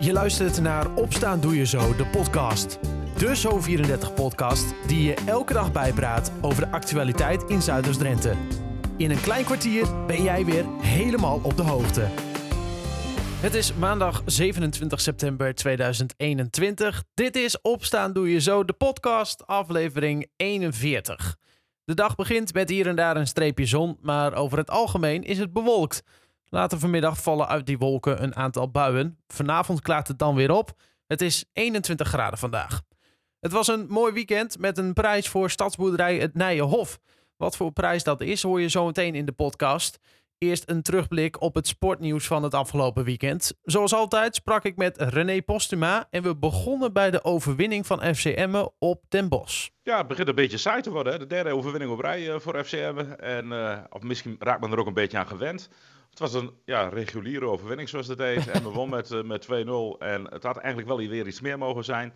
[0.00, 2.78] Je luistert naar Opstaan Doe Je Zo, de podcast.
[3.16, 8.34] De Zo34-podcast die je elke dag bijpraat over de actualiteit in Zuiders-Drenthe.
[8.96, 12.00] In een klein kwartier ben jij weer helemaal op de hoogte.
[13.40, 17.04] Het is maandag 27 september 2021.
[17.14, 21.36] Dit is Opstaan Doe Je Zo, de podcast, aflevering 41.
[21.84, 25.38] De dag begint met hier en daar een streepje zon, maar over het algemeen is
[25.38, 26.02] het bewolkt.
[26.50, 29.18] Later vanmiddag vallen uit die wolken een aantal buien.
[29.26, 30.72] Vanavond klaart het dan weer op.
[31.06, 32.82] Het is 21 graden vandaag.
[33.40, 36.98] Het was een mooi weekend met een prijs voor stadsboerderij Het Nijenhof.
[37.36, 39.98] Wat voor prijs dat is, hoor je zo meteen in de podcast.
[40.38, 43.54] Eerst een terugblik op het sportnieuws van het afgelopen weekend.
[43.62, 48.66] Zoals altijd sprak ik met René Postuma en we begonnen bij de overwinning van FCM
[48.78, 49.68] op Den Bosch.
[49.82, 51.12] Ja, het begint een beetje saai te worden.
[51.12, 51.18] Hè?
[51.18, 52.98] De derde overwinning op rij uh, voor FCM.
[53.18, 55.68] En uh, of misschien raakt men er ook een beetje aan gewend.
[56.10, 58.48] Het was een ja, reguliere overwinning zoals dat heet.
[58.48, 59.48] En we won met, uh, met 2-0.
[59.98, 62.12] En het had eigenlijk wel weer iets meer mogen zijn.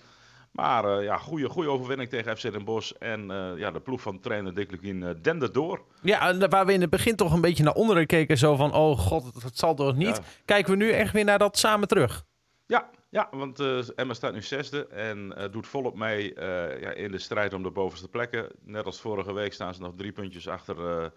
[0.53, 2.93] Maar uh, ja, goede, goede overwinning tegen FC Den Bosch.
[2.99, 5.83] En uh, ja, de ploeg van trainer Dick Lukien uh, dende door.
[6.03, 8.39] Ja, waar we in het begin toch een beetje naar onderen keken.
[8.39, 10.17] Zo van, oh god, het zal toch niet.
[10.17, 10.23] Ja.
[10.45, 12.25] Kijken we nu echt weer naar dat samen terug.
[12.67, 13.61] Ja, ja want
[13.95, 16.33] Emma staat nu zesde en doet volop mee
[16.81, 18.49] ja, in de strijd om de bovenste plekken.
[18.65, 21.13] Net als vorige week staan ze nog drie puntjes achter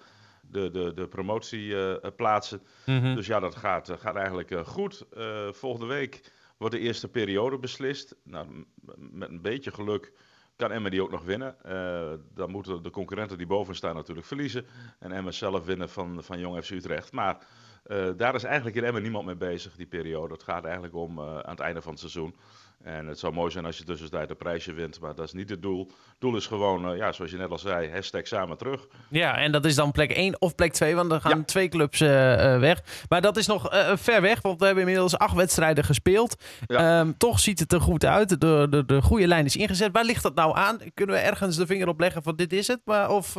[0.52, 2.62] de, de, de promotieplaatsen.
[2.86, 3.16] Mm -hmm.
[3.16, 5.06] Dus ja, dat gaat, gaat eigenlijk goed.
[5.52, 8.16] volgende week wordt de eerste periode beslist.
[8.24, 10.12] Nou, met een beetje geluk
[10.56, 11.56] kan Emma die ook nog winnen.
[11.66, 14.66] Uh, dan moeten de concurrenten die boven staan natuurlijk verliezen.
[15.00, 17.12] En Emma zelf winnen van, van Jong FC Utrecht.
[17.12, 17.48] Maar
[17.88, 20.33] uh, daar is eigenlijk in Emma niemand mee bezig, die periode.
[20.33, 22.36] Het gaat eigenlijk om uh, aan het einde van het seizoen.
[22.83, 25.50] En het zou mooi zijn als je tussentijd een prijsje wint, maar dat is niet
[25.50, 25.86] het doel.
[25.88, 28.88] Het doel is gewoon, uh, ja, zoals je net al zei, hashtag samen terug.
[29.09, 31.44] Ja, en dat is dan plek 1 of plek 2, want dan gaan ja.
[31.44, 33.05] twee clubs weg.
[33.09, 36.44] Maar dat is nog ver weg, want we hebben inmiddels acht wedstrijden gespeeld.
[36.66, 36.99] Ja.
[36.99, 38.30] Um, toch ziet het er goed uit.
[38.42, 39.92] De, de, de goede lijn is ingezet.
[39.92, 40.77] Waar ligt dat nou aan?
[40.94, 42.81] Kunnen we ergens de vinger op leggen van dit is het?
[42.86, 43.36] Maar, of,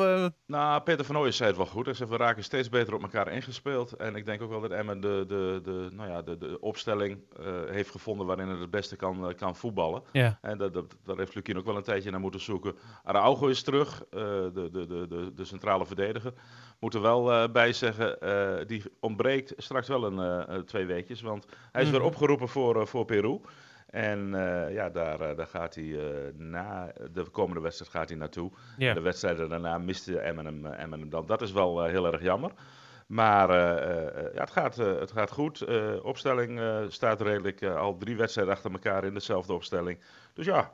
[0.46, 1.86] Nou, Peter van Ooyen zei het wel goed.
[1.86, 3.92] Hij zei, we raken steeds beter op elkaar ingespeeld.
[3.92, 7.18] En ik denk ook wel dat Emmen de, de, de, nou ja, de, de opstelling
[7.66, 10.02] heeft gevonden waarin het het beste kan kan voetballen.
[10.12, 10.38] Ja.
[10.42, 12.74] En dat, dat, daar heeft Lukien ook wel een tijdje naar moeten zoeken.
[13.04, 16.32] Araujo is terug, uh, de, de, de, de, de centrale verdediger.
[16.78, 18.18] Moet er wel bij zeggen,
[18.66, 21.20] die ontbreekt straks wel een twee weekjes.
[21.20, 21.94] Want hij is mm.
[21.94, 23.40] weer opgeroepen voor, voor Peru.
[23.86, 26.00] En uh, ja, daar, uh, daar gaat hij uh,
[26.34, 28.50] na de komende wedstrijd gaat hij naartoe.
[28.76, 31.26] De wedstrijden daarna miste Emmen hem dan.
[31.26, 32.50] Dat is wel heel erg jammer.
[33.06, 35.64] Maar uh, ja, het, gaat, het gaat goed.
[36.02, 39.98] opstelling staat redelijk al drie wedstrijden achter elkaar in dezelfde opstelling.
[40.34, 40.72] Dus ja,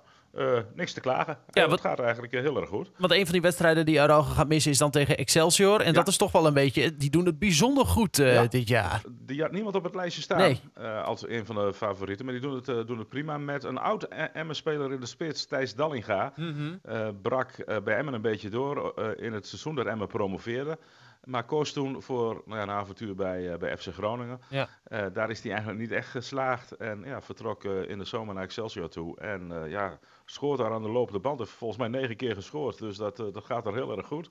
[0.74, 1.38] niks te klagen.
[1.50, 2.90] Ja, wat, het gaat eigenlijk heel erg goed.
[2.98, 5.80] Want een van die wedstrijden die Araujo gaat missen is dan tegen Excelsior.
[5.80, 5.92] En ja.
[5.92, 8.46] dat is toch wel een beetje, die doen het bijzonder goed ja.
[8.46, 9.02] dit jaar.
[9.08, 10.60] Die had niemand op het lijstje staan nee.
[11.04, 12.24] als een van de favorieten.
[12.24, 15.74] Maar die doen het, doen het prima met een oud Emmen-speler in de spits, Thijs
[15.74, 16.32] Dallinga.
[16.36, 17.20] Mm -hmm.
[17.22, 17.50] brak
[17.84, 20.78] bij Emmen een beetje door in het seizoen dat Emmen promoveerde.
[21.24, 24.40] Maar koos toen voor nou ja, een avontuur bij, uh, bij FC Groningen.
[24.48, 24.68] Ja.
[24.88, 26.76] Uh, daar is hij eigenlijk niet echt geslaagd.
[26.76, 29.18] En ja, vertrok uh, in de zomer naar Excelsior toe.
[29.20, 31.38] En ja, scoort daar aan de lopende band.
[31.38, 32.78] Heeft volgens mij negen keer gescoord.
[32.78, 34.30] Dus dat, dat gaat er heel erg goed.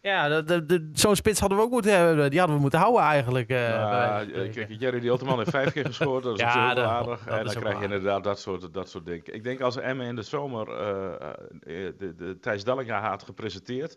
[0.00, 0.42] Ja,
[0.92, 2.30] zo'n spits hadden we ook moeten hebben.
[2.30, 3.48] Die hadden we moeten houden eigenlijk.
[3.48, 6.22] Ja, kijk, Jerry die Otterman heeft vijf keer gescoord.
[6.22, 7.26] Dat is ja, heel aardig.
[7.26, 9.34] en dan krijg je inderdaad dat soort, dat soort dingen.
[9.34, 13.96] Ik denk als Emmen in de zomer de, de, de Thijs Dallinga had gepresenteerd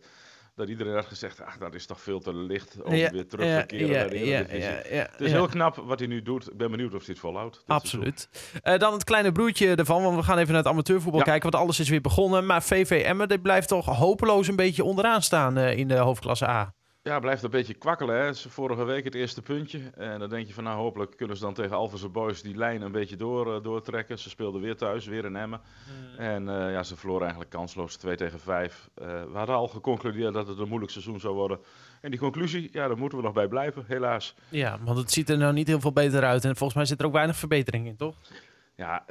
[0.56, 3.60] dat iedereen had gezegd, ach, dat is toch veel te licht om ja, weer terug
[3.60, 4.98] te keren naar de Eredivisie.
[4.98, 6.52] Het is heel knap wat hij nu doet.
[6.52, 7.64] Ik ben benieuwd of hij het volhoudt.
[7.68, 8.30] Absoluut.
[8.64, 11.64] Uh, dan het kleine broertje ervan, want we gaan even naar het amateurvoetbal kijken, want
[11.64, 12.46] alles is weer begonnen.
[12.46, 16.48] Maar VV Emmen, dit blijft toch hopeloos een beetje onderaan staan uh, in de hoofdklasse
[16.48, 16.74] A.
[17.06, 18.16] Ja, blijft een beetje kwakkelen.
[18.16, 18.36] Hè.
[18.36, 19.80] Vorige week het eerste puntje.
[19.96, 22.82] En dan denk je van nou hopelijk kunnen ze dan tegen Alphense Boys die lijn
[22.82, 24.20] een beetje door, uh, doortrekken.
[24.20, 25.62] Ze speelden weer thuis, weer in Emmen.
[25.86, 26.20] Hmm.
[26.20, 28.90] En uh, ja, ze verloren eigenlijk kansloos 2 tegen 5.
[28.96, 31.60] Uh, we hadden al geconcludeerd dat het een moeilijk seizoen zou worden.
[32.02, 34.36] En die conclusie, ja, daar moeten we nog bij blijven, helaas.
[34.50, 36.46] Ja, want het ziet er nou niet heel veel beter uit.
[36.46, 38.16] En volgens mij zit er ook weinig verbetering in, toch?
[38.76, 39.06] Ja,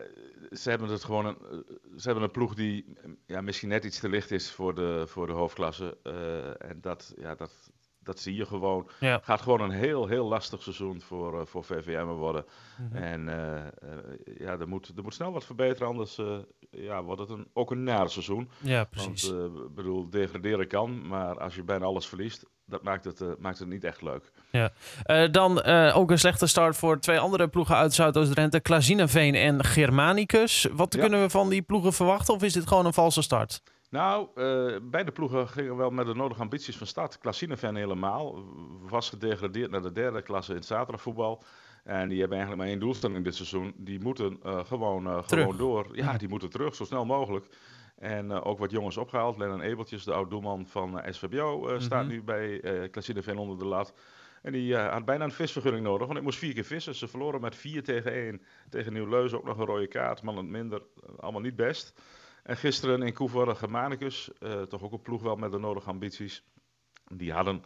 [0.53, 1.37] ze hebben het gewoon een,
[1.97, 2.97] ze hebben een ploeg die
[3.27, 5.97] ja, misschien net iets te licht is voor de, voor de hoofdklasse.
[6.59, 7.73] en dat, ja, dat,
[8.05, 8.89] dat zie je gewoon.
[9.01, 9.21] Ja.
[9.23, 12.45] Gaat gewoon een heel, heel lastig seizoen voor, uh, voor VVM worden.
[12.45, 12.83] Mhm.
[12.83, 13.03] Mm -hmm.
[13.03, 16.21] En uh, ja, er moet, er moet snel wat verbeteren, anders
[16.71, 18.51] ja, wordt het een, ook een naar seizoen.
[18.61, 19.31] Ja, precies.
[19.31, 23.69] Want bedoel, degraderen kan, maar als je bijna alles verliest, dat maakt het, maakt het
[23.69, 24.33] niet echt leuk.
[24.51, 24.73] Ja.
[25.29, 25.63] dan
[25.93, 30.67] ook een slechte start voor twee andere ploegen uit Zuidoost-Drenthe, Klazineveen en Germanicus.
[30.73, 31.01] Wat ja.
[31.01, 33.63] kunnen we van die ploegen verwachten of is dit gewoon een valse start?
[33.95, 37.19] Nou, uh, beide ploegen gingen wel met de nodige ambities van start.
[37.19, 38.45] Klassineveen helemaal.
[38.89, 41.43] Was gedegradeerd naar de derde klasse in het zaterdagvoetbal.
[41.85, 43.75] En die hebben eigenlijk maar één doelstelling dit seizoen.
[43.77, 45.87] Die moeten gewoon, gewoon door.
[45.93, 47.47] Ja, die moeten terug, zo snel mogelijk.
[47.99, 49.39] En ook wat jongens opgehaald.
[49.39, 52.13] Lennon Ebeltjes, de oud-doelman van SVBO, staat mhm.
[52.13, 52.65] nu bij
[53.27, 53.95] uh, onder de lat.
[54.43, 56.95] En die had bijna een visvergunning nodig, want ik moest vier keer vissen.
[56.95, 59.33] Ze verloren met 4 tegen 1 tegen Nieuw-Leus.
[59.33, 60.83] Ook nog een rode kaart, man het minder.
[61.21, 61.95] Allemaal niet best.
[62.45, 66.45] En gisteren in Koevoorde Germanicus, uh, toch ook een ploeg wel met de nodige ambities.
[67.05, 67.65] Die hadden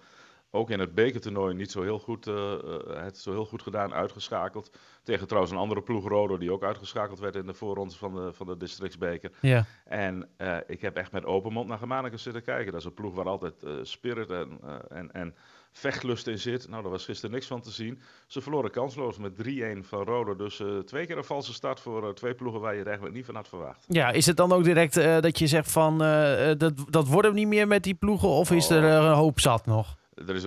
[0.50, 2.54] ook in het bekertoernooi niet zo heel goed, uh,
[2.86, 4.78] het zo heel goed gedaan, uitgeschakeld.
[5.02, 8.32] Tegen trouwens een andere ploeg, Rodo, die ook uitgeschakeld werd in de voorrondes van de,
[8.32, 9.32] van de districtsbeker.
[9.40, 9.64] Ja.
[9.84, 12.72] En uh, ik heb echt met open mond naar Germanicus zitten kijken.
[12.72, 15.34] Dat is een ploeg waar altijd spirit en, en, en
[15.72, 16.68] vechtlust in zit.
[16.68, 18.00] Nou, daar was gisteren niks van te zien.
[18.26, 20.36] Ze verloren kansloos met 3-1 van Rodo.
[20.36, 23.16] Dus uh, twee keer een valse start voor uh, twee ploegen waar je er eigenlijk
[23.16, 23.84] niet van had verwacht.
[23.88, 27.36] Ja, is het dan ook direct uh, dat je zegt van dat, dat wordt hem
[27.36, 28.28] niet meer met die ploegen?
[28.28, 29.96] Of is er een hoop zat nog?
[30.26, 30.46] Er is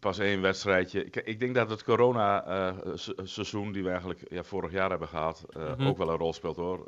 [0.00, 1.04] pas één wedstrijdje.
[1.04, 5.62] Ik, ik denk dat het corona-seizoen, die we eigenlijk ja, vorig jaar hebben gehad, mm
[5.62, 5.86] -hmm.
[5.86, 6.86] ook wel een rol speelt hoor.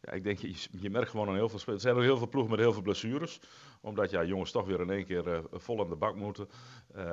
[0.00, 1.84] Ja, ik denk, je, je merkt gewoon aan heel veel spelers.
[1.84, 3.40] Er zijn er heel veel ploegen met heel veel blessures.
[3.80, 6.48] Omdat ja, jongens toch weer in één keer uh, vol aan de bak moeten.
[6.96, 7.04] Uh,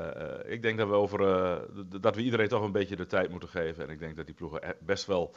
[0.45, 1.55] ik denk dat we, over, uh,
[2.01, 3.83] dat we iedereen toch een beetje de tijd moeten geven.
[3.83, 5.35] En ik denk dat die ploegen e-, best wel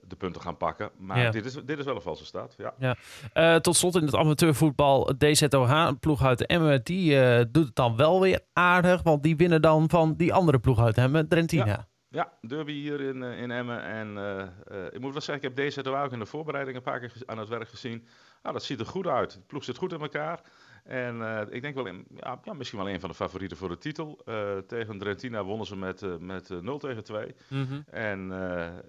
[0.00, 0.90] de punten gaan pakken.
[0.98, 1.30] Maar ja.
[1.30, 2.54] dit, is, dit is wel een valse staat.
[2.58, 2.96] Ja.
[3.34, 3.60] ja.
[3.60, 5.14] tot slot in het amateurvoetbal.
[5.18, 7.10] DZOH, een ploeg uit Emmen, die
[7.50, 9.02] doet het dan wel weer aardig.
[9.02, 11.66] Want die winnen dan van die andere ploeg uit Emmen, Drentina.
[11.66, 11.86] Ja.
[12.08, 13.82] Ja, derby hier in, uh, in Emmen.
[13.82, 17.00] En uh, ik moet wel zeggen, ik heb deze ook in de voorbereiding een paar
[17.00, 18.06] keer aan het werk gezien.
[18.42, 19.32] Nou, dat ziet er goed uit.
[19.32, 20.40] De ploeg zit goed in elkaar.
[20.84, 23.78] En ik denk wel, in, ja, ja, misschien wel een van de favorieten voor de
[23.78, 24.20] titel.
[24.66, 27.34] tegen Drentina wonnen ze met, met 0 tegen 2.
[27.48, 27.84] Mm -hmm.
[27.90, 28.28] En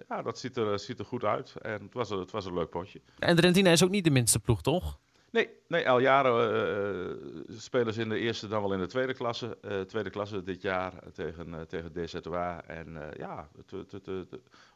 [0.08, 1.54] ja, dat ziet er, ziet er goed uit.
[1.56, 3.00] En het was, het was een leuk potje.
[3.18, 4.98] En Drentina is ook niet de minste ploeg, toch?
[5.30, 6.54] Nee, nee al jaren
[7.48, 9.58] uh, spelen ze in de eerste dan wel in de tweede klasse.
[9.62, 12.62] Uh, tweede klasse dit jaar tegen, uh, tegen DZWA.
[12.66, 13.48] En ja,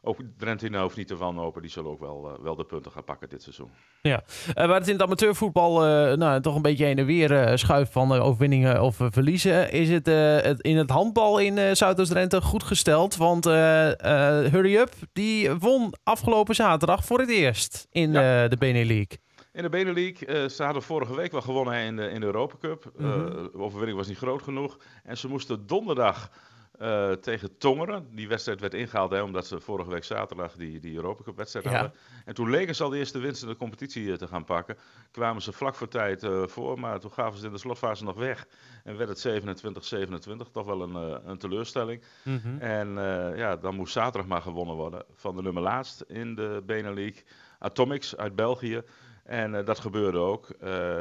[0.01, 1.63] ook Drentina hoeft niet te wanhopen.
[1.63, 3.71] Die zullen ook wel, wel de punten gaan pakken dit seizoen.
[4.03, 4.23] Ja,
[4.55, 5.81] waar het in het amateurvoetbal
[6.17, 9.73] nou, toch een beetje heen en weer schuift van overwinningen of verliezen.
[9.73, 13.17] Is het, het, in het handbal in Zuidoost-Drenthe goed gesteld.
[13.17, 18.49] Want Hurry Up, die won afgelopen zaterdag voor het eerst in ja.
[18.49, 19.17] de Benelux.
[19.53, 22.57] In de Benelux, uh, ze hadden vorige week wel gewonnen in de, in de Europa
[22.61, 22.93] Cup.
[22.97, 23.51] Mm -hmm.
[23.55, 24.79] uh, overwinning was niet groot genoeg.
[25.05, 26.31] En ze moesten donderdag
[26.81, 28.09] uh, tegen Tongeren.
[28.15, 31.67] Die wedstrijd werd ingehaald hè, omdat ze vorige week zaterdag die, die Europa Cup wedstrijd
[31.67, 31.73] ja.
[31.73, 31.93] hadden.
[32.25, 34.77] En toen leken ze al de eerste winst in de competitie te gaan pakken.
[35.11, 38.47] Kwamen ze vlak voor tijd voor, maar toen gaven ze in de slotfase nog weg.
[38.85, 39.45] En werd het
[40.49, 40.95] 27-27, toch wel een,
[41.29, 42.03] een teleurstelling.
[42.23, 42.59] Mm -hmm.
[42.59, 42.89] En
[43.37, 47.25] ja, dan moest zaterdag maar gewonnen worden van de nummer laatst in de Benelux.
[47.59, 48.83] Atomics uit België.
[49.23, 50.49] En uh, dat gebeurde ook.
[50.51, 50.59] Uh,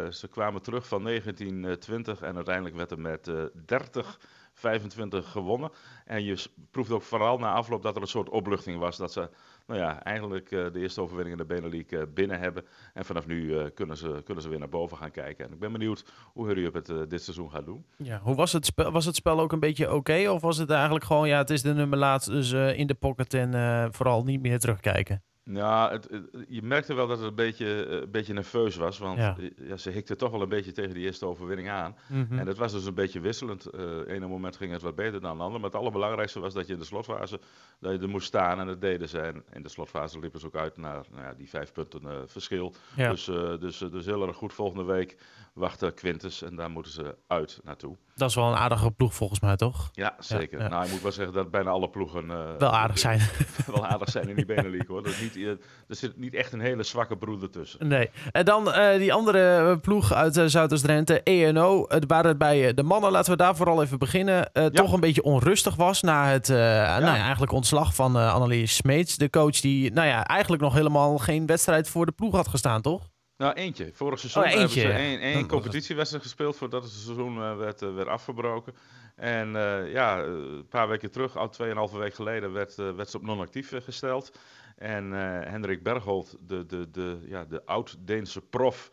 [0.10, 4.20] ze kwamen terug van 1920 en uiteindelijk werd er met uh, 30,
[4.54, 5.72] 25 gewonnen.
[6.06, 8.98] En je proeft ook vooral na afloop dat er een soort opluchting was.
[8.98, 9.30] Dat ze
[9.68, 12.66] nou ja, eigenlijk de eerste overwinning in de Benelux binnen hebben.
[12.94, 15.46] En vanaf nu kunnen, ze, kunnen ze weer naar boven gaan kijken.
[15.46, 17.86] En ik ben benieuwd hoe Hurry Up het dit seizoen gaat doen.
[17.98, 18.92] Ja, hoe was het spel?
[18.92, 20.30] Was het spel ook een beetje oké?
[20.30, 23.34] Of was het eigenlijk gewoon, ja, het is de nummer laatst, dus in de pocket
[23.34, 25.24] en vooral niet meer terugkijken?
[25.44, 26.10] Ja, het,
[26.48, 28.98] je merkte wel dat het een beetje, eh, een beetje nerveus was.
[28.98, 29.36] Want ja.
[29.56, 29.78] ja.
[29.78, 31.96] ze hikte toch wel een beetje tegen die eerste overwinning aan.
[32.08, 32.40] Mm -hmm.
[32.40, 33.68] En het was dus een beetje wisselend.
[33.76, 35.62] Uh, ene moment ging het wat beter dan de andere.
[35.62, 37.40] Maar het allerbelangrijkste was dat je in de slotfase
[37.80, 38.60] dat je er moest staan.
[38.60, 39.20] En dat deden ze.
[39.20, 42.12] En in de slotfase liepen ze ook uit naar nou ja, die vijf punten uh,
[42.25, 42.74] verschil.
[42.96, 43.10] Ja.
[43.10, 43.25] Dus,
[43.60, 44.54] dus, dus heel erg goed.
[44.54, 45.18] Volgende week
[45.53, 46.43] wachten Quintus.
[46.43, 47.98] En daar moeten ze uit naartoe.
[48.15, 49.89] Dat is wel een aardige ploeg volgens mij, toch?
[49.93, 50.58] Ja, zeker.
[50.58, 50.70] Ja, ja.
[50.70, 52.25] Nou, ik moet wel zeggen dat bijna alle ploegen...
[52.25, 53.20] Uh, wel aardig zijn.
[53.65, 55.03] wel aardig zijn in die Benelux, hoor.
[55.03, 57.88] Dat niet, er zit niet echt een hele zwakke broeder tussen.
[57.88, 58.10] Nee.
[58.31, 61.86] En dan uh, die andere ploeg uit Zuidoost-Drenthe, ENO.
[61.88, 64.70] Het waar het bij de mannen, laten we daar vooral even beginnen, ja.
[64.70, 69.17] toch een beetje onrustig was na het nou ja, eigenlijk ontslag van Annelies Smeets.
[69.17, 72.81] De coach die nou ja, eigenlijk nog helemaal geen wedstrijd voor de ploeg had gestaan,
[72.81, 73.10] toch?
[73.41, 73.89] Nou, eentje.
[73.93, 74.79] Vorig seizoen oh, eentje.
[74.81, 78.74] hebben ze één, één competitiewedstrijd gespeeld voordat het seizoen uh, werd, uh, werd afgebroken.
[79.15, 83.24] En uh, ja, een paar weken terug, al tweeënhalve week geleden, werd, werd ze op
[83.24, 84.38] non-actief gesteld.
[84.77, 85.12] En
[85.51, 88.91] Hendrik Bergholt, de, de, de, ja, de oud-Deense prof,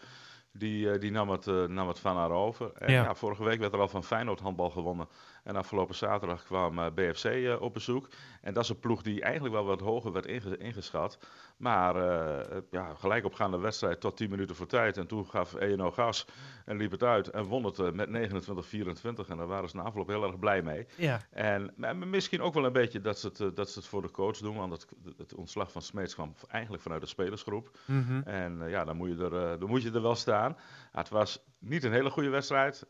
[0.53, 2.73] die, die nam, het, nam het van haar over.
[2.75, 3.03] En ja.
[3.03, 3.15] ja.
[3.15, 5.09] vorige week werd er al van Feyenoord handbal gewonnen.
[5.45, 8.09] En afgelopen zaterdag kwam BFC op bezoek.
[8.41, 10.27] En dat is een ploeg die eigenlijk wel wat hoger werd
[10.59, 11.19] ingeschat.
[11.57, 14.97] Maar uh, ja, gelijk opgaande wedstrijd tot 10 minuten voor tijd.
[14.97, 16.27] En toen gaf ENO gas
[16.65, 17.29] en liep het uit.
[17.31, 19.29] En won het uh, met 29-24.
[19.29, 20.87] En daar waren ze na afloop heel erg blij mee.
[20.97, 21.21] Ja.
[21.31, 21.75] En
[22.11, 24.37] misschien ook wel een beetje dat ze het, uh, dat ze het voor de coach
[24.37, 24.57] doen.
[24.57, 27.79] Want het, het ontslag van Smeets kwam eigenlijk vanuit de spelersgroep.
[27.85, 28.23] Mm -hmm.
[28.23, 30.57] En ja, dan moet, je er, dan moet je er wel staan.
[30.93, 32.87] het was niet een hele goede wedstrijd.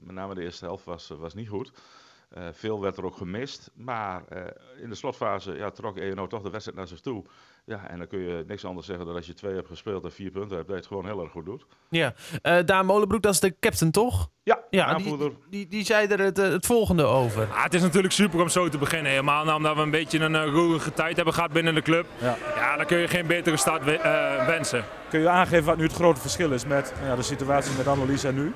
[0.00, 1.72] met name de eerste helft was, was niet goed.
[2.38, 3.70] Uh, veel werd er ook gemist.
[3.74, 4.42] Maar uh,
[4.82, 7.24] in de slotfase ja, trok ENO toch de wedstrijd naar zich toe.
[7.64, 10.12] Ja, en dan kun je niks anders zeggen dan als je twee hebt gespeeld en
[10.12, 11.66] vier punten hebt, dat je het gewoon heel erg goed doet.
[11.88, 14.30] Ja, uh, Daan Molenbroek, dat is de captain toch?
[14.42, 17.48] Ja, ja die, die, die, zei er het, het volgende over.
[17.50, 19.10] Ah, het is natuurlijk super om zo te beginnen.
[19.10, 22.06] Helemaal nou, omdat we een beetje een uh, roerige tijd hebben gehad binnen de club.
[22.20, 22.36] Ja.
[22.54, 23.84] ja, dan kun je geen betere start
[24.46, 24.84] wensen.
[25.08, 28.24] Kun je aangeven wat nu het grote verschil is met ja, de situatie met Annelies
[28.24, 28.54] en nu?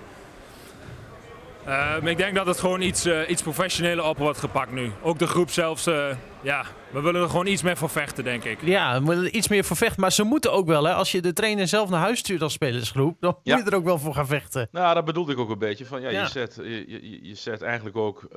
[1.68, 4.92] Uh, ik denk dat het gewoon iets, uh, iets professioneler op wordt gepakt nu.
[5.02, 6.06] Ook de groep zelfs, uh,
[6.40, 6.64] ja,
[6.96, 8.62] we willen er gewoon iets meer voor vechten, denk ik.
[8.62, 10.00] Ja, we willen iets meer voor vechten.
[10.00, 10.94] Maar ze moeten ook wel, hè.
[10.94, 13.84] Als je de trainer zelf naar huis stuurt als spelersgroep, dan moet je er ook
[13.84, 14.68] wel voor gaan vechten.
[14.72, 15.84] Nou, dat bedoelde ik ook een beetje.
[15.84, 16.20] Van, ja, ja.
[16.20, 18.28] Je, zet, je, je, je zet eigenlijk ook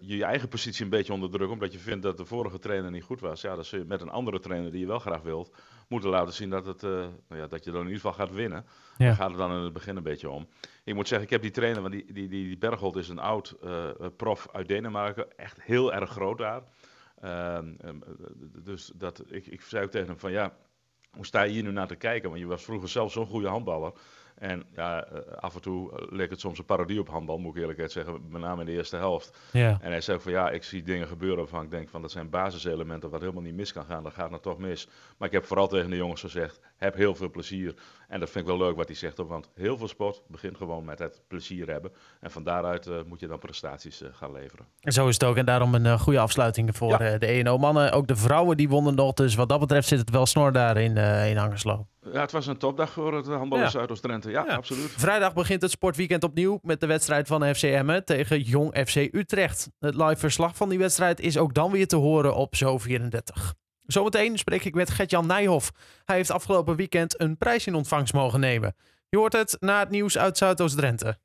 [0.00, 3.02] je eigen positie een beetje onder druk, omdat je vindt dat de vorige trainer niet
[3.04, 3.40] goed was.
[3.40, 5.50] Ja, dat je met een andere trainer die je wel graag wilt,
[5.88, 8.64] moeten laten zien dat, het, nou ja, dat je dan in ieder geval gaat winnen.
[8.98, 9.06] Ja.
[9.06, 10.48] Daar gaat het dan in het begin een beetje om.
[10.84, 13.18] Ik moet zeggen, ik heb die trainer, want die, die, die, die Bergholt is een
[13.18, 13.70] oud uh,
[14.16, 15.38] prof uit Denemarken.
[15.38, 16.62] Echt heel erg groot daar.
[17.24, 17.58] Uh,
[18.62, 20.56] dus dat, ik, ik zei ook tegen hem van ja,
[21.10, 22.28] hoe sta je hier nu naar te kijken?
[22.28, 23.92] Want je was vroeger zelf zo'n goede handballer.
[24.38, 27.56] En ja, eh, af en toe eh, leek het soms een parodie op handbal, moet
[27.56, 29.38] ik eerlijk zeggen, met name in de eerste helft.
[29.52, 29.78] Ja.
[29.80, 32.30] En hij zei van ja, ik zie dingen gebeuren waarvan ik denk van dat zijn
[32.30, 34.88] basiselementen wat helemaal niet mis kan gaan, dat gaat nou toch mis.
[35.16, 37.74] Maar ik heb vooral tegen de jongens gezegd, heb heel veel plezier.
[38.08, 40.84] En dat vind ik wel leuk wat hij zegt, want heel veel sport begint gewoon
[40.84, 41.92] met het plezier hebben.
[42.20, 44.66] En van daaruit uh, moet je dan prestaties uh, gaan leveren.
[44.80, 45.36] En zo is het ook.
[45.36, 47.18] En daarom een uh, goede afsluiting voor ja.
[47.18, 47.92] de ENO-mannen.
[47.92, 49.12] Ook de vrouwen die wonnen nog.
[49.12, 51.86] Dus wat dat betreft zit het wel snor daar in, in Angerslo.
[52.12, 54.30] Ja, het was een topdag voor het handbal in Zuidoost-Drenthe.
[54.30, 54.90] Ja, ja, absoluut.
[54.96, 59.68] Vrijdag begint het sportweekend opnieuw met de wedstrijd van FC Emmen tegen Jong FC Utrecht.
[59.78, 63.54] Het live verslag van die wedstrijd is ook dan weer te horen op Zo 34.
[63.82, 65.70] Zometeen spreek ik met Gert-Jan Nijhoff.
[66.04, 68.74] Hij heeft afgelopen weekend een prijs in ontvangst mogen nemen.
[69.08, 71.18] Je hoort het na het nieuws uit Zuidoost-Drenthe.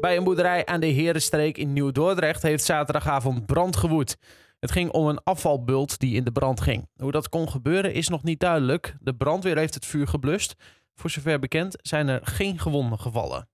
[0.00, 4.16] Bij een boerderij aan de Herenstreek in Nieuw-Dordrecht heeft zaterdagavond brand gewoed.
[4.58, 6.88] Het ging om een afvalbult die in de brand ging.
[6.96, 8.96] Hoe dat kon gebeuren is nog niet duidelijk.
[9.00, 10.54] De brandweer heeft het vuur geblust.
[10.94, 13.48] Voor zover bekend zijn er geen gewonden gevallen.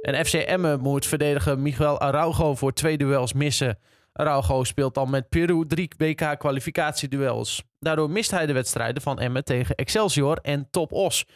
[0.00, 3.78] En FC Emmen moet verdedigen Miguel Araujo voor twee duels missen.
[4.12, 7.62] Araujo speelt dan met Peru drie WK-kwalificatieduels.
[7.78, 11.26] Daardoor mist hij de wedstrijden van Emmen tegen Excelsior en Top Os.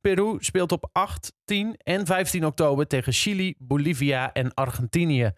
[0.00, 5.32] Peru speelt op 8, 10 en 15 oktober tegen Chili, Bolivia en Argentinië.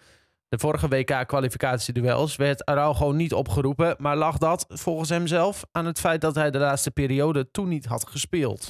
[0.48, 6.00] De vorige WK-kwalificatieduels werd Araujo niet opgeroepen, maar lag dat, volgens hem zelf, aan het
[6.00, 8.68] feit dat hij de laatste periode toen niet had gespeeld.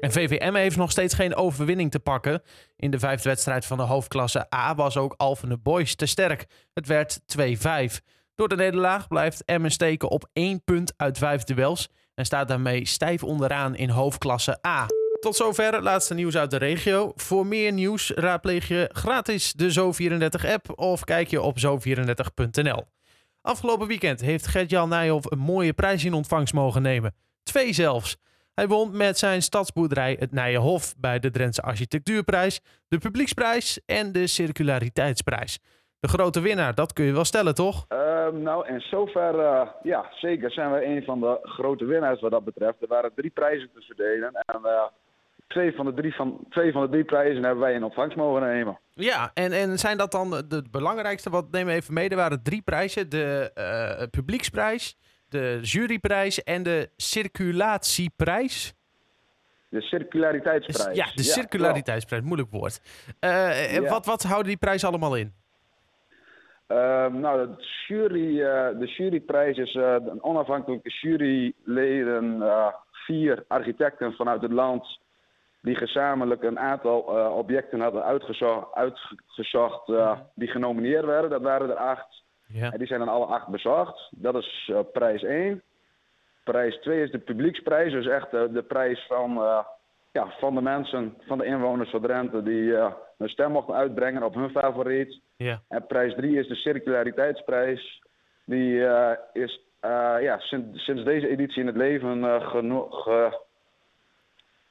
[0.00, 2.42] En VVM heeft nog steeds geen overwinning te pakken.
[2.76, 6.46] In de vijfde wedstrijd van de hoofdklasse A was ook Alphen Boys te sterk.
[6.74, 8.00] Het werd 2-5.
[8.34, 12.86] Door de nederlaag blijft Emmen steken op één punt uit vijf duels en staat daarmee
[12.86, 14.86] stijf onderaan in hoofdklasse A.
[15.20, 17.12] Tot zover het laatste nieuws uit de regio.
[17.14, 22.84] Voor meer nieuws raadpleeg je gratis de Zo34-app of kijk je op zo34.nl.
[23.42, 27.14] Afgelopen weekend heeft Gert-Jan Nijhoff een mooie prijs in ontvangst mogen nemen.
[27.42, 28.16] Twee zelfs.
[28.54, 34.26] Hij won met zijn stadsboerderij het Nijenhof bij de Drentse Architectuurprijs, de Publieksprijs en de
[34.26, 35.58] Circulariteitsprijs.
[36.00, 37.84] De grote winnaar, dat kun je wel stellen, toch?
[37.88, 42.30] Uh, nou, in zover, uh, ja, zeker zijn we een van de grote winnaars wat
[42.30, 42.82] dat betreft.
[42.82, 44.82] Er waren drie prijzen te verdelen en uh,
[45.46, 48.42] twee, van de drie van, twee van de drie prijzen hebben wij in ontvangst mogen
[48.42, 48.78] nemen.
[48.94, 51.30] Ja, en, en zijn dat dan de belangrijkste?
[51.30, 52.08] Wat nemen we even mee?
[52.08, 53.08] Er waren drie prijzen.
[53.08, 54.96] De Publieksprijs,
[55.28, 58.74] de juryprijs en de circulatieprijs.
[59.68, 60.96] De circulariteitsprijs.
[60.96, 62.80] Ja, de circulariteitsprijs, moeilijk woord.
[63.20, 63.80] Uh, ja.
[63.80, 65.34] wat, wat houden die prijzen allemaal in?
[66.68, 66.76] Uh,
[67.06, 72.42] nou, de, jury, uh, de juryprijs is een onafhankelijke juryleden,
[72.90, 75.00] vier architecten vanuit het land,
[75.62, 77.00] die gezamenlijk een aantal
[77.32, 79.92] objecten hadden uitgezocht, uitgezocht
[80.34, 81.30] die genomineerd werden.
[81.30, 82.24] Dat waren er acht.
[82.46, 82.72] Ja.
[82.72, 84.08] En die zijn dan alle acht bezorgd.
[84.10, 85.62] Dat is uh, prijs 1.
[86.44, 87.92] Prijs 2 is de publieksprijs.
[87.92, 89.32] Dus echt uh, de prijs van,
[90.12, 92.42] ja, van de mensen, van de inwoners van Drenthe...
[92.42, 92.72] die
[93.18, 95.20] hun stem mochten uitbrengen op hun favoriet.
[95.36, 95.60] Ja.
[95.68, 98.02] En prijs 3 is de circulariteitsprijs.
[98.44, 98.80] Die
[99.32, 99.60] is
[100.20, 103.08] ja, sinds, sinds, deze editie in het leven genoeg...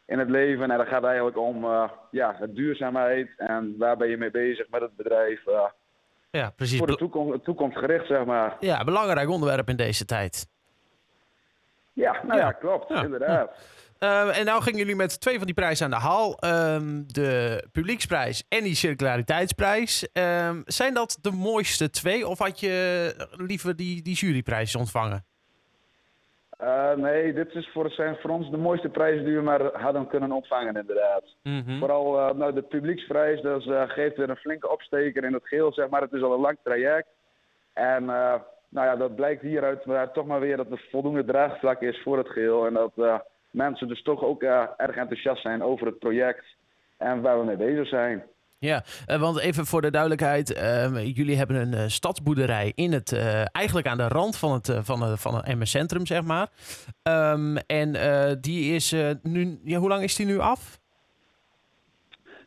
[0.05, 0.71] in het leven.
[0.71, 1.65] En dat gaat eigenlijk om
[2.11, 5.41] ja, het duurzaamheid en waar ben je mee bezig met het bedrijf...
[6.31, 6.77] Ja, precies.
[6.77, 8.57] Voor de toekomst, toekomstgericht, zeg maar.
[8.59, 10.47] Ja, belangrijk onderwerp in deze tijd.
[11.93, 13.51] Ja, nou ja, klopt, inderdaad.
[13.99, 16.37] Uh, en nou gingen jullie met twee van die prijzen aan de haal.
[16.75, 20.07] Um, de publieksprijs en die circulariteitsprijs.
[20.13, 22.27] Um, zijn dat de mooiste twee?
[22.27, 25.25] Of had je liever die, die juryprijs ontvangen?
[26.61, 30.07] Uh, nee, dit is voor, zijn voor ons de mooiste prijs die we maar hadden
[30.07, 31.23] kunnen ontvangen, inderdaad.
[31.43, 31.79] Mm -hmm.
[31.79, 35.73] Vooral uh, nou, de publieksprijs, dat uh, geeft weer een flinke opsteker in het geel,
[35.73, 36.01] zeg maar.
[36.01, 37.07] Het is al een lang traject.
[37.73, 42.01] En nou ja, dat blijkt hieruit maar, toch maar weer dat er voldoende draagvlak is
[42.01, 42.65] voor het geheel.
[42.65, 46.45] En dat mensen dus toch ook erg enthousiast zijn over het project
[46.97, 48.23] en waar we mee bezig zijn.
[48.59, 48.83] Ja,
[49.19, 53.13] want even voor de duidelijkheid, ehm, jullie hebben een stadsboerderij in het,
[53.51, 56.49] eigenlijk aan de rand van het, van, het, van het MS Centrum, zeg maar.
[57.03, 57.91] Um, en
[58.41, 60.79] die is nu, ja, hoe lang is die nu af?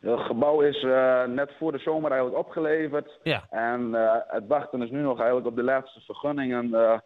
[0.01, 3.19] Het gebouw is uh, net voor de zomer eigenlijk opgeleverd.
[3.23, 3.43] Ja.
[3.49, 6.97] En uh, het wachten is nu nog eigenlijk op de laatste vergunningen uh,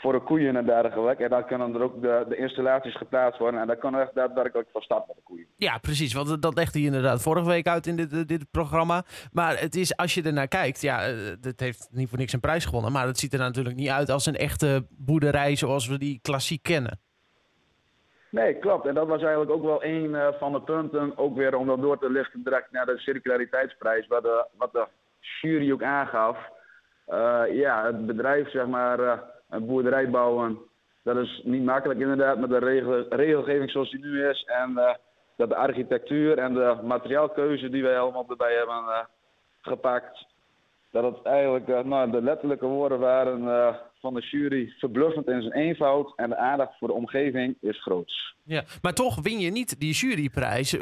[0.00, 1.24] voor de koeien en dergelijke.
[1.24, 3.60] En dan kunnen er ook de, de installaties geplaatst worden.
[3.60, 5.46] En dan kan er echt daadwerkelijk van start met de koeien.
[5.56, 6.12] Ja, precies.
[6.12, 9.02] Want dat legde je inderdaad vorige week uit in dit, dit programma.
[9.32, 11.00] Maar het is, als je er naar kijkt, ja,
[11.40, 12.92] het heeft niet voor niks een prijs gewonnen.
[12.92, 16.62] Maar het ziet er natuurlijk niet uit als een echte boerderij zoals we die klassiek
[16.62, 16.98] kennen.
[18.30, 18.86] Nee, klopt.
[18.86, 21.18] En dat was eigenlijk ook wel een uh, van de punten.
[21.18, 24.86] Ook weer om dat door te lichten direct naar de circulariteitsprijs, wat de, wat de
[25.40, 26.36] jury ook aangaf.
[27.08, 29.12] Uh, ja, het bedrijf, zeg maar, uh,
[29.48, 30.58] een boerderij bouwen,
[31.02, 34.44] dat is niet makkelijk inderdaad met de regel, regelgeving zoals die nu is.
[34.44, 34.96] En
[35.36, 39.08] dat de architectuur en de materiaalkeuze die wij allemaal erbij hebben
[39.60, 40.26] gepakt,
[40.90, 46.12] dat het eigenlijk, nou, de letterlijke woorden waren van de jury verbluffend in zijn eenvoud.
[46.16, 48.34] En de aandacht voor de omgeving is groot.
[48.44, 50.72] Ja, maar toch win je niet die juryprijs.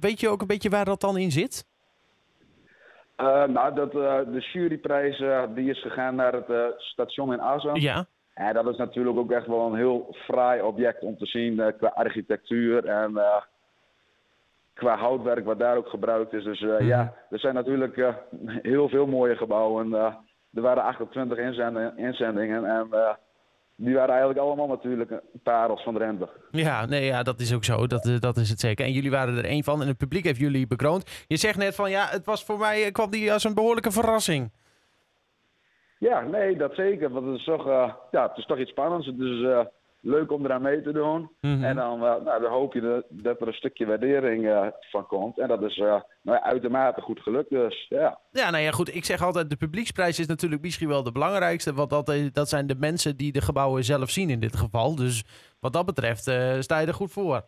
[0.00, 1.64] Weet je ook een beetje waar dat dan in zit?
[3.20, 5.22] Uh, nou, dat, uh, de juryprijs
[5.54, 7.80] die is gegaan naar het station in Assen.
[7.80, 8.06] Ja.
[8.34, 11.92] En dat is natuurlijk ook echt wel een heel fraai object om te zien qua
[11.94, 13.20] architectuur en
[14.74, 16.44] qua houtwerk wat daar ook gebruikt is.
[16.44, 16.86] Dus mm.
[16.86, 18.14] ja, er zijn natuurlijk
[18.62, 20.16] heel veel mooie gebouwen
[20.56, 21.38] er waren 28
[21.96, 23.14] inzendingen en uh,
[23.76, 26.28] die waren eigenlijk allemaal natuurlijk parels van de rente.
[26.50, 27.86] Ja, nee, ja, dat is ook zo.
[27.86, 28.84] Dat, eh, dat is het zeker.
[28.84, 31.24] En jullie waren er één van en het publiek heeft jullie bekroond.
[31.26, 33.90] Je zegt net van ja, het was voor mij, eh, kwam die als een behoorlijke
[33.90, 34.52] verrassing.
[35.98, 37.10] Ja, nee, dat zeker.
[37.10, 39.06] Want het is toch, uh, ja, het is toch iets spannends.
[39.06, 39.60] Het is uh,
[40.06, 41.20] leuk om eraan mee te doen.
[41.40, 41.64] Mm -hmm.
[41.64, 45.38] En dan, uh, nou, dan hoop je dat, dat, er een stukje waardering van komt.
[45.38, 45.76] En dat is
[46.22, 48.18] nou, uitermate goed gelukt dus, ja.
[48.30, 48.94] Ja, nou ja, goed.
[48.94, 51.74] Ik zeg altijd, de publieksprijs is natuurlijk misschien wel de belangrijkste.
[51.74, 54.96] Want dat, dat zijn de mensen die de gebouwen zelf zien in dit geval.
[54.96, 55.24] Dus
[55.60, 56.22] wat dat betreft
[56.60, 57.42] sta je er goed voor.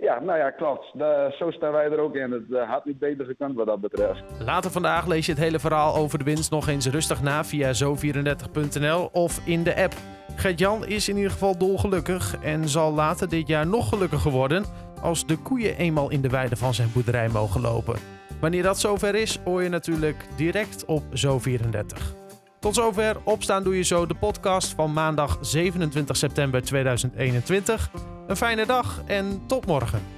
[0.00, 0.90] Ja, nou ja, klopt.
[0.94, 2.30] De, zo staan wij er ook in.
[2.30, 4.22] Het uh, had niet beter gekund wat dat betreft.
[4.44, 7.72] Later vandaag lees je het hele verhaal over de winst nog eens rustig na via
[7.72, 9.94] zo34.nl of in de app.
[10.38, 14.64] Gert-Jan is in ieder geval dolgelukkig en zal later dit jaar nog gelukkiger worden
[15.00, 17.98] als de koeien eenmaal in de weide van zijn boerderij mogen lopen.
[18.40, 22.16] Wanneer dat zover is, hoor je natuurlijk direct op Zo34.
[22.58, 27.90] Tot zover Opstaan Doe Je Zo, de podcast van maandag 27 september 2021.
[28.26, 30.17] Een fijne dag en tot morgen.